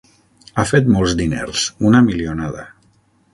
[0.61, 2.67] Ha fet molts diners: una milionada.